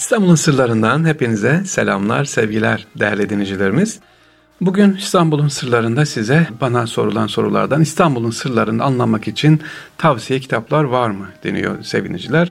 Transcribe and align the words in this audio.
İstanbul'un 0.00 0.34
sırlarından 0.34 1.04
hepinize 1.04 1.64
selamlar, 1.64 2.24
sevgiler 2.24 2.86
değerli 2.98 3.28
dinleyicilerimiz. 3.28 4.00
Bugün 4.60 4.96
İstanbul'un 4.96 5.48
sırlarında 5.48 6.06
size 6.06 6.46
bana 6.60 6.86
sorulan 6.86 7.26
sorulardan 7.26 7.80
İstanbul'un 7.80 8.30
sırlarını 8.30 8.84
anlamak 8.84 9.28
için 9.28 9.60
tavsiye 9.98 10.40
kitaplar 10.40 10.84
var 10.84 11.10
mı 11.10 11.28
deniyor 11.44 11.82
seviniciler. 11.82 12.48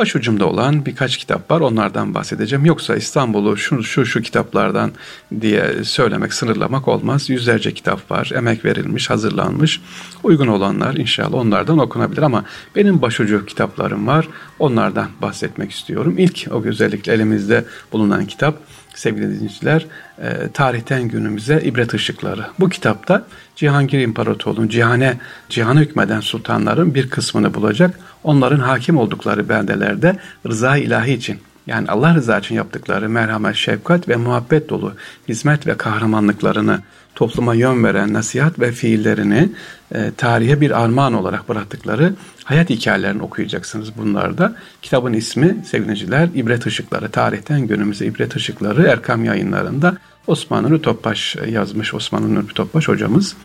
Başucumda 0.00 0.46
olan 0.46 0.86
birkaç 0.86 1.16
kitap 1.16 1.50
var 1.50 1.60
onlardan 1.60 2.14
bahsedeceğim. 2.14 2.64
Yoksa 2.64 2.96
İstanbul'u 2.96 3.56
şu, 3.56 3.82
şu 3.82 4.06
şu 4.06 4.22
kitaplardan 4.22 4.92
diye 5.40 5.84
söylemek, 5.84 6.34
sınırlamak 6.34 6.88
olmaz. 6.88 7.30
Yüzlerce 7.30 7.74
kitap 7.74 8.10
var, 8.10 8.30
emek 8.34 8.64
verilmiş, 8.64 9.10
hazırlanmış. 9.10 9.80
Uygun 10.22 10.46
olanlar 10.46 10.94
inşallah 10.94 11.34
onlardan 11.34 11.78
okunabilir 11.78 12.22
ama 12.22 12.44
benim 12.76 13.02
başucu 13.02 13.46
kitaplarım 13.46 14.06
var. 14.06 14.28
Onlardan 14.58 15.08
bahsetmek 15.22 15.70
istiyorum. 15.70 16.14
İlk 16.18 16.46
o 16.50 16.62
özellikle 16.64 17.12
elimizde 17.12 17.64
bulunan 17.92 18.26
kitap 18.26 18.54
sevgili 18.94 19.34
dinleyiciler 19.34 19.86
e, 20.22 20.48
tarihten 20.54 21.02
günümüze 21.02 21.60
ibret 21.64 21.94
ışıkları. 21.94 22.46
Bu 22.60 22.68
kitapta 22.68 23.26
Cihangir 23.56 24.00
İmparatorluğu'nun 24.00 24.68
cihane, 24.68 25.18
cihana 25.48 25.80
hükmeden 25.80 26.20
sultanların 26.20 26.94
bir 26.94 27.10
kısmını 27.10 27.54
bulacak. 27.54 27.98
Onların 28.24 28.58
hakim 28.58 28.96
oldukları 28.96 29.48
beldelerde 29.48 30.16
rıza 30.46 30.76
ilahi 30.76 31.12
için 31.12 31.40
yani 31.70 31.88
Allah 31.88 32.14
rızası 32.14 32.40
için 32.40 32.54
yaptıkları 32.54 33.08
merhamet, 33.08 33.56
şefkat 33.56 34.08
ve 34.08 34.16
muhabbet 34.16 34.68
dolu 34.68 34.92
hizmet 35.28 35.66
ve 35.66 35.76
kahramanlıklarını 35.76 36.80
topluma 37.14 37.54
yön 37.54 37.84
veren 37.84 38.12
nasihat 38.12 38.58
ve 38.58 38.72
fiillerini 38.72 39.48
e, 39.94 40.10
tarihe 40.16 40.60
bir 40.60 40.82
armağan 40.82 41.14
olarak 41.14 41.48
bıraktıkları 41.48 42.14
hayat 42.44 42.70
hikayelerini 42.70 43.22
okuyacaksınız 43.22 43.96
bunlarda. 43.96 44.56
Kitabın 44.82 45.12
ismi 45.12 45.56
sevgiliciler 45.66 46.28
İbret 46.34 46.66
Işıkları. 46.66 47.10
Tarihten 47.10 47.60
günümüze 47.66 48.06
İbret 48.06 48.36
Işıkları 48.36 48.86
Erkam 48.86 49.24
yayınlarında 49.24 49.96
Osman 50.26 50.64
Nuri 50.64 50.82
Topbaş 50.82 51.36
yazmış. 51.48 51.94
Osman 51.94 52.34
Nuri 52.34 52.54
Topbaş 52.54 52.88
hocamız. 52.88 53.36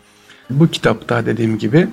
Bu 0.50 0.68
kitapta 0.68 1.26
dediğim 1.26 1.58
gibi 1.58 1.88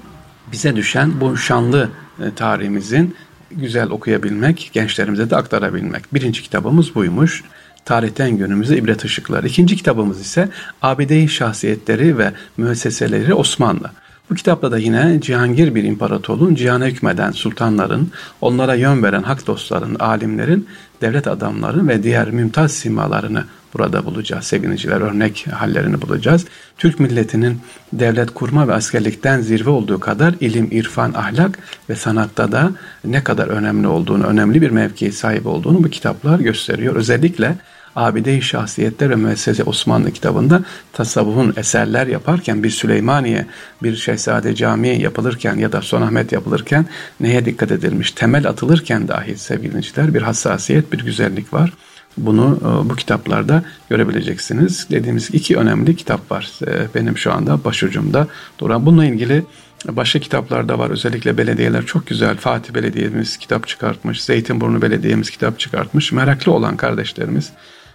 bize 0.52 0.76
düşen 0.76 1.22
bu 1.22 1.38
şanlı 1.38 1.90
e, 2.22 2.36
tarihimizin 2.36 3.16
güzel 3.58 3.90
okuyabilmek, 3.90 4.70
gençlerimize 4.74 5.30
de 5.30 5.36
aktarabilmek. 5.36 6.14
Birinci 6.14 6.42
kitabımız 6.42 6.96
buymuş. 6.96 7.44
Tarihten 7.86 8.38
günümüze 8.38 8.78
ibret 8.78 9.06
ışıkları. 9.06 9.48
İkinci 9.48 9.76
kitabımız 9.76 10.22
ise 10.22 10.50
ABD 10.82 11.28
şahsiyetleri 11.28 12.18
ve 12.18 12.32
müesseseleri 12.58 13.34
Osmanlı. 13.34 13.92
Bu 14.30 14.36
kitapta 14.36 14.72
da 14.72 14.78
yine 14.78 15.22
Cihangir 15.22 15.76
bir 15.76 15.84
imparatorluğun 15.84 16.56
cihana 16.56 16.86
hükmeden 16.86 17.32
sultanların, 17.32 18.12
onlara 18.42 18.76
yön 18.76 19.04
veren 19.04 19.24
hak 19.24 19.48
dostların, 19.48 19.96
alimlerin, 19.96 20.68
devlet 21.02 21.28
adamların 21.28 21.88
ve 21.88 22.04
diğer 22.04 22.32
mümtaz 22.32 22.72
simalarını 22.72 23.44
burada 23.74 24.06
bulacağız. 24.06 24.44
Sevgiliciler 24.44 25.02
örnek 25.02 25.46
hallerini 25.52 26.02
bulacağız. 26.02 26.46
Türk 26.78 27.00
milletinin 27.00 27.60
devlet 27.94 28.34
kurma 28.34 28.68
ve 28.68 28.74
askerlikten 28.74 29.42
zirve 29.42 29.70
olduğu 29.70 30.00
kadar 30.00 30.36
ilim, 30.40 30.68
irfan, 30.72 31.14
ahlak 31.14 31.60
ve 31.90 31.96
sanatta 31.96 32.52
da 32.52 32.72
ne 33.06 33.24
kadar 33.24 33.48
önemli 33.48 33.88
olduğunu, 33.88 34.24
önemli 34.24 34.62
bir 34.62 34.72
mevkiye 34.72 35.12
sahip 35.12 35.48
olduğunu 35.48 35.84
bu 35.84 35.90
kitaplar 35.90 36.40
gösteriyor. 36.40 36.96
Özellikle 36.96 37.56
Abide-i 37.96 38.42
Şahsiyetler 38.42 39.10
ve 39.10 39.16
Müessese 39.16 39.64
Osmanlı 39.64 40.12
kitabında 40.12 40.64
tasavvufun 40.94 41.54
eserler 41.58 42.08
yaparken 42.08 42.64
bir 42.64 42.70
Süleymaniye, 42.70 43.46
bir 43.84 43.96
Şehzade 43.96 44.56
Camii 44.56 45.02
yapılırken 45.02 45.56
ya 45.56 45.72
da 45.72 45.82
Sonahmet 45.82 46.32
yapılırken 46.32 46.86
neye 47.20 47.46
dikkat 47.46 47.72
edilmiş? 47.72 48.12
Temel 48.12 48.48
atılırken 48.48 49.08
dahi 49.08 49.38
sevgili 49.38 50.14
bir 50.14 50.22
hassasiyet, 50.22 50.94
bir 50.94 51.00
güzellik 51.00 51.54
var. 51.54 51.74
Bunu 52.18 52.60
e, 52.62 52.90
bu 52.90 52.96
kitaplarda 52.96 53.64
görebileceksiniz. 53.90 54.88
Dediğimiz 54.90 55.30
iki 55.34 55.58
önemli 55.58 55.96
kitap 55.96 56.32
var 56.32 56.52
e, 56.68 56.88
benim 56.96 57.18
şu 57.18 57.34
anda 57.34 57.64
başucumda 57.64 58.28
duran. 58.60 58.86
Bununla 58.86 59.06
ilgili 59.06 59.44
başka 59.88 60.20
kitaplar 60.20 60.70
da 60.70 60.80
var. 60.80 60.90
Özellikle 60.90 61.38
belediyeler 61.38 61.86
çok 61.86 62.08
güzel. 62.08 62.38
Fatih 62.38 62.74
Belediye'miz 62.74 63.38
kitap 63.38 63.68
çıkartmış. 63.68 64.24
Zeytinburnu 64.24 64.82
Belediye'miz 64.82 65.30
kitap 65.30 65.60
çıkartmış. 65.60 66.12
Meraklı 66.12 66.52
olan 66.52 66.78
kardeşlerimiz 66.78 67.52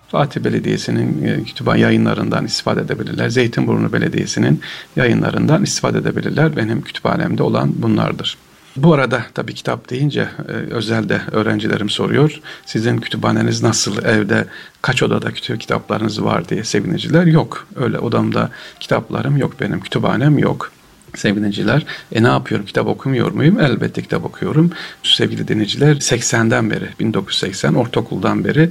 Fatih 0.09 0.41
Belediyesi'nin 0.41 1.25
e, 1.25 1.45
kütüphane 1.45 1.81
yayınlarından 1.81 2.45
istifade 2.45 2.81
edebilirler. 2.81 3.29
Zeytinburnu 3.29 3.93
Belediyesi'nin 3.93 4.61
yayınlarından 4.97 5.63
istifade 5.63 5.99
edebilirler. 5.99 6.57
Benim 6.57 6.83
kütüphanemde 6.83 7.43
olan 7.43 7.73
bunlardır. 7.77 8.39
Bu 8.77 8.95
arada 8.95 9.27
tabii 9.35 9.55
kitap 9.55 9.91
deyince 9.91 10.29
e, 10.49 10.53
özelde 10.53 11.21
öğrencilerim 11.33 11.91
soruyor. 11.91 12.41
Sizin 12.67 12.99
kütüphaneniz 12.99 13.63
nasıl? 13.63 14.05
Evde 14.05 14.45
kaç 14.83 15.03
odada 15.03 15.33
kitaplarınız 15.33 16.25
var 16.25 16.49
diye 16.49 16.65
seviniciler. 16.65 17.27
Yok. 17.27 17.67
Öyle 17.77 17.99
odamda 17.99 18.51
kitaplarım 18.81 19.37
yok 19.37 19.61
benim. 19.61 19.81
Kütüphanem 19.81 20.39
yok 20.39 20.73
sevgiliciler. 21.17 21.87
E 22.13 22.23
ne 22.23 22.29
yapıyorum? 22.29 22.67
Kitap 22.67 22.87
okumuyor 22.87 23.33
muyum? 23.33 23.61
Elbette 23.61 24.03
kitap 24.03 24.25
okuyorum. 24.25 24.71
Sevgili 25.03 25.49
dinleyiciler 25.49 25.97
80'den 25.97 26.71
beri 26.71 26.89
1980 27.01 27.75
ortaokuldan 27.75 28.45
beri 28.45 28.71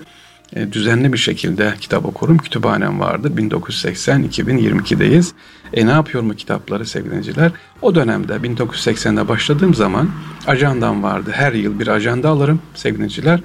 e, 0.56 0.72
düzenli 0.72 1.14
bir 1.14 1.18
şekilde 1.18 1.74
kitap 1.80 2.06
okurum. 2.06 2.38
Kütüphanem 2.38 3.00
vardır. 3.00 3.32
1980-2022'deyiz. 3.38 5.32
E 5.74 5.88
ne 5.88 5.92
yapıyorum 5.92 6.30
bu 6.30 6.34
kitapları 6.34 6.86
sevgiliciler? 6.86 7.52
O 7.82 7.96
dönemde 7.96 8.34
1980'de 8.34 9.28
başladığım 9.28 9.74
zaman 9.74 10.10
ajandam 10.48 11.04
vardı. 11.04 11.32
Her 11.34 11.54
yıl 11.54 11.80
bir 11.80 11.88
ajanda 11.88 12.30
alırım 12.30 12.62
sevgiliciler. 12.76 13.40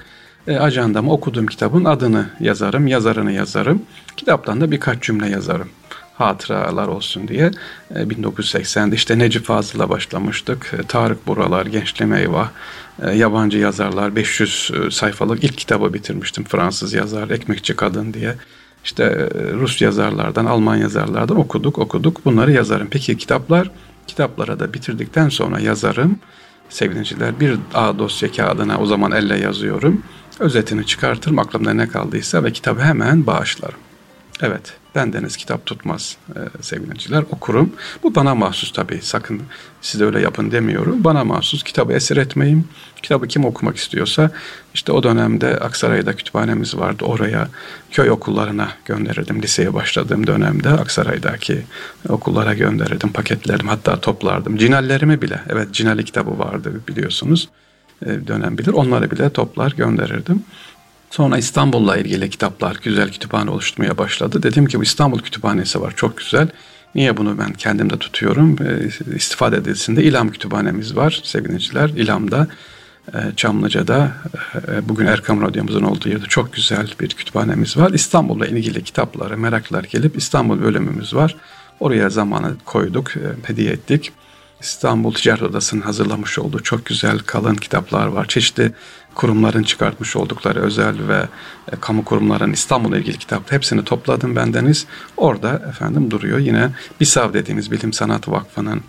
E, 0.47 0.57
ajandama 0.57 1.13
okuduğum 1.13 1.47
kitabın 1.47 1.85
adını 1.85 2.27
yazarım, 2.41 2.87
yazarını 2.87 3.33
yazarım. 3.33 3.83
Kitaptan 4.17 4.61
da 4.61 4.71
birkaç 4.71 5.03
cümle 5.03 5.29
yazarım 5.29 5.69
hatıralar 6.27 6.89
olsun 6.89 7.29
diye 7.29 7.51
1980'de 7.95 8.95
e, 8.95 8.97
işte 8.97 9.19
Necip 9.19 9.45
Fazıl'la 9.45 9.89
başlamıştık. 9.89 10.75
E, 10.79 10.87
Tarık 10.87 11.27
Buralar, 11.27 11.67
Gençliğime 11.67 12.21
Eyvah, 12.21 12.49
e, 13.03 13.11
yabancı 13.11 13.59
yazarlar 13.59 14.17
500 14.17 14.71
sayfalık 14.91 15.45
ilk 15.45 15.59
kitabı 15.59 15.95
bitirmiştim. 15.95 16.45
Fransız 16.45 16.93
yazar, 16.93 17.31
Ekmekçi 17.31 17.77
Kadın 17.77 18.15
diye. 18.15 18.35
İşte 18.85 19.29
Rus 19.55 19.83
yazarlardan, 19.83 20.47
Alman 20.47 20.77
yazarlardan 20.77 21.37
okuduk, 21.37 21.79
okuduk. 21.79 22.25
Bunları 22.25 22.53
yazarım. 22.53 22.89
Peki 22.91 23.19
kitaplar, 23.19 23.71
kitaplara 24.07 24.61
da 24.61 24.75
bitirdikten 24.75 25.29
sonra 25.29 25.61
yazarım. 25.61 26.19
Sevgiliciler 26.69 27.41
bir 27.41 27.59
A 27.75 27.99
dosya 27.99 28.33
kağıdına 28.33 28.79
o 28.79 28.87
zaman 28.87 29.13
elle 29.13 29.39
yazıyorum. 29.39 30.03
Özetini 30.41 30.87
çıkartırım 30.87 31.39
aklımda 31.39 31.73
ne 31.73 31.89
kaldıysa 31.89 32.45
ve 32.45 32.53
kitabı 32.53 32.81
hemen 32.81 33.27
bağışlarım. 33.27 33.79
Evet, 34.43 34.73
bendeniz 34.95 35.37
kitap 35.37 35.67
tutmaz 35.67 36.17
e, 36.29 36.63
sevgiliciler. 36.63 37.25
Okurum. 37.31 37.73
Bu 38.03 38.15
bana 38.15 38.35
mahsus 38.35 38.73
tabii. 38.73 39.01
Sakın 39.03 39.43
siz 39.81 40.01
öyle 40.01 40.21
yapın 40.21 40.51
demiyorum. 40.51 41.05
Bana 41.05 41.25
mahsus. 41.25 41.63
Kitabı 41.63 41.93
esir 41.93 42.17
etmeyeyim. 42.17 42.69
Kitabı 43.03 43.29
kim 43.29 43.45
okumak 43.45 43.77
istiyorsa 43.77 44.31
işte 44.75 44.93
o 44.93 45.03
dönemde 45.03 45.59
Aksaray'da 45.59 46.17
kütüphanemiz 46.17 46.77
vardı. 46.77 47.05
Oraya 47.05 47.49
köy 47.91 48.11
okullarına 48.11 48.69
gönderirdim. 48.85 49.43
Liseye 49.43 49.75
başladığım 49.75 50.27
dönemde 50.27 50.69
Aksaray'daki 50.69 51.63
okullara 52.09 52.55
gönderirdim. 52.55 53.13
Paketlerdim 53.13 53.69
hatta 53.69 54.01
toplardım. 54.01 54.57
Cinallerimi 54.57 55.23
bile. 55.23 55.41
Evet 55.49 55.73
Cinali 55.73 56.05
kitabı 56.05 56.39
vardı 56.39 56.81
biliyorsunuz. 56.89 57.49
E, 58.07 58.27
dönem 58.27 58.59
bilir. 58.59 58.73
Onları 58.73 59.11
bile 59.11 59.31
toplar 59.31 59.73
gönderirdim. 59.77 60.43
Sonra 61.13 61.39
İstanbul'la 61.39 61.97
ilgili 61.97 62.31
kitaplar, 62.31 62.77
güzel 62.83 63.11
kütüphane 63.11 63.51
oluşturmaya 63.51 63.99
başladı. 63.99 64.43
Dedim 64.43 64.67
ki 64.67 64.79
bu 64.79 64.83
İstanbul 64.83 65.19
Kütüphanesi 65.19 65.81
var 65.81 65.93
çok 65.97 66.17
güzel. 66.17 66.49
Niye 66.95 67.17
bunu 67.17 67.39
ben 67.39 67.53
kendimde 67.53 67.99
tutuyorum? 67.99 68.57
E, 68.63 69.15
istifade 69.17 69.57
edilsin 69.57 69.97
de 69.97 70.03
İlham 70.03 70.31
Kütüphanemiz 70.31 70.97
var 70.97 71.21
sevgiliciler. 71.25 71.89
İlham'da, 71.89 72.49
e, 73.15 73.19
Çamlıca'da, 73.37 74.13
e, 74.69 74.89
bugün 74.89 75.07
Erkam 75.07 75.43
Radyomuzun 75.43 75.83
olduğu 75.83 76.09
yerde 76.09 76.27
çok 76.27 76.53
güzel 76.53 76.95
bir 77.01 77.09
kütüphanemiz 77.09 77.77
var. 77.77 77.91
İstanbul'la 77.91 78.47
ilgili 78.47 78.85
kitapları 78.85 79.39
meraklılar 79.39 79.85
gelip 79.85 80.17
İstanbul 80.17 80.63
bölümümüz 80.63 81.15
var. 81.15 81.37
Oraya 81.81 82.11
zamanı 82.11 82.57
koyduk, 82.65 83.17
e, 83.17 83.21
hediye 83.43 83.73
ettik. 83.73 84.13
İstanbul 84.63 85.15
Ticaret 85.15 85.43
Odası'nın 85.43 85.81
hazırlamış 85.81 86.39
olduğu 86.39 86.63
çok 86.63 86.87
güzel 86.87 87.19
kalın 87.19 87.55
kitaplar 87.55 88.07
var. 88.07 88.29
Çeşitli 88.29 88.73
kurumların 89.15 89.63
çıkartmış 89.63 90.17
oldukları 90.17 90.61
özel 90.61 91.09
ve 91.09 91.29
e, 91.73 91.77
kamu 91.81 92.05
kurumların 92.05 92.53
İstanbul'la 92.53 92.99
ilgili 92.99 93.19
kitap 93.19 93.53
hepsini 93.53 93.85
topladım 93.85 94.37
bendeniz. 94.37 94.87
Orada 95.17 95.63
efendim 95.69 96.11
duruyor. 96.11 96.39
Yine 96.39 96.71
BİSAV 97.01 97.33
dediğimiz 97.33 97.71
Bilim 97.71 97.93
Sanat 97.93 98.29
Vakfı'nın 98.29 98.81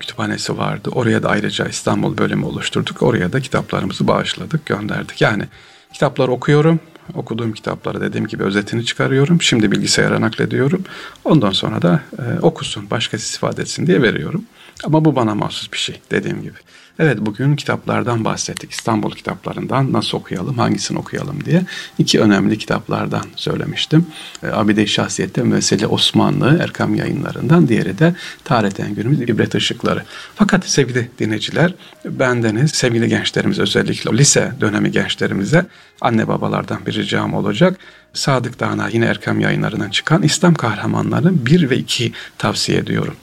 kütüphanesi 0.00 0.58
vardı. 0.58 0.90
Oraya 0.92 1.22
da 1.22 1.28
ayrıca 1.28 1.68
İstanbul 1.68 2.18
bölümü 2.18 2.44
oluşturduk. 2.44 3.02
Oraya 3.02 3.32
da 3.32 3.40
kitaplarımızı 3.40 4.08
bağışladık, 4.08 4.66
gönderdik. 4.66 5.20
Yani 5.20 5.44
kitaplar 5.92 6.28
okuyorum. 6.28 6.80
Okuduğum 7.14 7.52
kitapları 7.52 8.00
dediğim 8.00 8.26
gibi 8.26 8.42
özetini 8.42 8.84
çıkarıyorum. 8.84 9.42
Şimdi 9.42 9.72
bilgisayara 9.72 10.20
naklediyorum. 10.20 10.84
Ondan 11.24 11.50
sonra 11.50 11.82
da 11.82 12.00
e, 12.18 12.40
okusun, 12.40 12.90
başkası 12.90 13.24
istifade 13.24 13.62
etsin 13.62 13.86
diye 13.86 14.02
veriyorum. 14.02 14.44
Ama 14.84 15.04
bu 15.04 15.16
bana 15.16 15.34
mahsus 15.34 15.72
bir 15.72 15.78
şey 15.78 16.00
dediğim 16.10 16.42
gibi. 16.42 16.58
Evet 16.98 17.18
bugün 17.20 17.56
kitaplardan 17.56 18.24
bahsettik. 18.24 18.72
İstanbul 18.72 19.10
kitaplarından 19.10 19.92
nasıl 19.92 20.18
okuyalım, 20.18 20.58
hangisini 20.58 20.98
okuyalım 20.98 21.44
diye. 21.44 21.62
iki 21.98 22.20
önemli 22.20 22.58
kitaplardan 22.58 23.24
söylemiştim. 23.36 24.06
E, 24.42 24.46
Abide-i 24.46 24.88
Şahsiyet'te 24.88 25.42
Mesele 25.42 25.86
Osmanlı 25.86 26.58
Erkam 26.62 26.94
yayınlarından. 26.94 27.68
Diğeri 27.68 27.98
de 27.98 28.14
Tarihten 28.44 28.94
Günümüz 28.94 29.20
İbret 29.20 29.54
Işıkları. 29.54 30.02
Fakat 30.34 30.66
sevgili 30.66 31.10
dinleyiciler, 31.18 31.74
bendeniz, 32.04 32.70
sevgili 32.70 33.08
gençlerimiz 33.08 33.58
özellikle 33.58 34.18
lise 34.18 34.52
dönemi 34.60 34.92
gençlerimize 34.92 35.66
anne 36.00 36.28
babalardan 36.28 36.86
bir 36.86 36.94
ricam 36.94 37.34
olacak. 37.34 37.78
Sadık 38.14 38.60
Dağına 38.60 38.88
yine 38.88 39.04
Erkam 39.04 39.40
yayınlarından 39.40 39.90
çıkan 39.90 40.22
İslam 40.22 40.54
kahramanları 40.54 41.46
1 41.46 41.70
ve 41.70 41.76
2 41.76 42.12
tavsiye 42.38 42.78
ediyorum. 42.78 43.14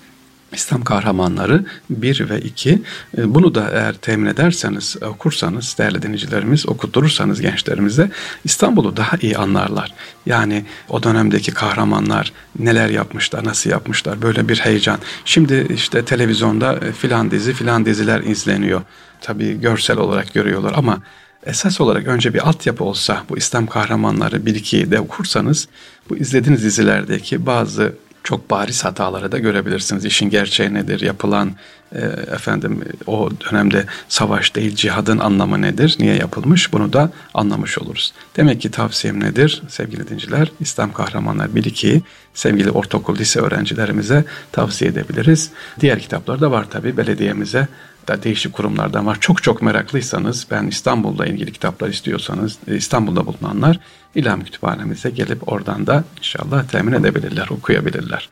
İslam 0.53 0.83
kahramanları 0.83 1.65
1 1.89 2.29
ve 2.29 2.41
2. 2.41 2.81
E, 3.17 3.33
bunu 3.33 3.55
da 3.55 3.69
eğer 3.73 3.93
temin 3.93 4.25
ederseniz, 4.25 4.95
okursanız, 5.01 5.75
değerli 5.77 6.01
dinleyicilerimiz, 6.01 6.69
okutturursanız 6.69 7.41
gençlerimize 7.41 8.09
İstanbul'u 8.43 8.97
daha 8.97 9.17
iyi 9.21 9.37
anlarlar. 9.37 9.93
Yani 10.25 10.65
o 10.89 11.03
dönemdeki 11.03 11.51
kahramanlar 11.51 12.33
neler 12.59 12.89
yapmışlar, 12.89 13.45
nasıl 13.45 13.69
yapmışlar, 13.69 14.21
böyle 14.21 14.49
bir 14.49 14.59
heyecan. 14.59 14.99
Şimdi 15.25 15.67
işte 15.73 16.05
televizyonda 16.05 16.73
e, 16.73 16.91
filan 16.91 17.31
dizi, 17.31 17.53
filan 17.53 17.85
diziler 17.85 18.21
izleniyor. 18.21 18.81
Tabii 19.21 19.59
görsel 19.59 19.97
olarak 19.97 20.33
görüyorlar 20.33 20.73
ama 20.77 20.99
esas 21.45 21.81
olarak 21.81 22.07
önce 22.07 22.33
bir 22.33 22.47
altyapı 22.47 22.83
olsa 22.83 23.23
bu 23.29 23.37
İslam 23.37 23.67
kahramanları 23.67 24.35
1-2'yi 24.35 24.91
de 24.91 24.99
okursanız 24.99 25.67
bu 26.09 26.17
izlediğiniz 26.17 26.63
dizilerdeki 26.63 27.45
bazı 27.45 27.95
çok 28.23 28.49
bariz 28.49 28.85
hataları 28.85 29.31
da 29.31 29.39
görebilirsiniz. 29.39 30.05
İşin 30.05 30.29
gerçeği 30.29 30.73
nedir? 30.73 31.01
Yapılan 31.01 31.51
e, 31.93 31.99
efendim 32.33 32.83
o 33.07 33.29
dönemde 33.31 33.85
savaş 34.09 34.55
değil 34.55 34.75
cihadın 34.75 35.17
anlamı 35.19 35.61
nedir? 35.61 35.95
Niye 35.99 36.15
yapılmış? 36.15 36.73
Bunu 36.73 36.93
da 36.93 37.11
anlamış 37.33 37.77
oluruz. 37.77 38.13
Demek 38.37 38.61
ki 38.61 38.71
tavsiyem 38.71 39.19
nedir 39.19 39.63
sevgili 39.67 40.09
dinciler? 40.09 40.51
İslam 40.59 40.93
kahramanlar 40.93 41.47
1-2'yi 41.47 42.01
sevgili 42.33 42.71
ortaokul 42.71 43.17
lise 43.17 43.39
öğrencilerimize 43.39 44.25
tavsiye 44.51 44.91
edebiliriz. 44.91 45.51
Diğer 45.79 45.99
kitaplar 45.99 46.41
da 46.41 46.51
var 46.51 46.69
tabi 46.69 46.97
belediyemize 46.97 47.67
da 48.07 48.23
değişik 48.23 48.53
kurumlardan 48.53 49.05
var. 49.05 49.17
Çok 49.19 49.43
çok 49.43 49.61
meraklıysanız 49.61 50.47
ben 50.51 50.67
İstanbul'la 50.67 51.25
ilgili 51.25 51.51
kitaplar 51.51 51.89
istiyorsanız 51.89 52.57
e, 52.67 52.75
İstanbul'da 52.75 53.25
bulunanlar 53.25 53.79
İlham 54.15 54.43
Kütüphanemize 54.43 55.09
gelip 55.09 55.51
oradan 55.51 55.87
da 55.87 56.03
inşallah 56.17 56.67
temin 56.67 56.93
edebilirler, 56.93 57.47
okuyabilirler. 57.49 58.29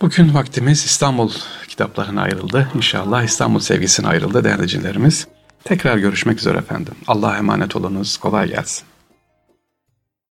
Bugün 0.00 0.34
vaktimiz 0.34 0.84
İstanbul 0.84 1.30
kitaplarına 1.68 2.22
ayrıldı. 2.22 2.68
İnşallah 2.74 3.22
İstanbul 3.22 3.60
sevgisine 3.60 4.08
ayrıldı 4.08 4.44
değerli 4.44 4.68
Tekrar 5.64 5.98
görüşmek 5.98 6.38
üzere 6.38 6.58
efendim. 6.58 6.94
Allah'a 7.06 7.36
emanet 7.36 7.76
olunuz. 7.76 8.16
Kolay 8.16 8.48
gelsin. 8.48 8.84